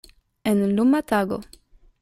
[0.51, 1.41] En luma tago.